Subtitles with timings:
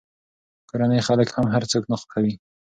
[0.69, 2.33] کورني خلک هم هر څوک نه خوښوي.